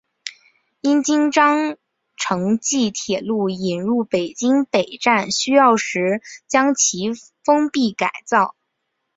[0.81, 1.77] 因应京张
[2.17, 5.99] 城际铁路引入北京北站需要时需
[6.39, 8.55] 要将其封闭改造。